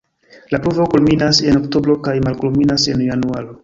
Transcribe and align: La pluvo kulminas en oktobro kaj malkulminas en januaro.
La 0.53 0.57
pluvo 0.63 0.87
kulminas 0.93 1.43
en 1.51 1.61
oktobro 1.61 2.01
kaj 2.11 2.19
malkulminas 2.31 2.93
en 2.97 3.09
januaro. 3.15 3.59